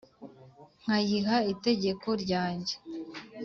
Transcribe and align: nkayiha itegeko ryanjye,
nkayiha 0.81 1.37
itegeko 1.53 2.07
ryanjye, 2.23 2.75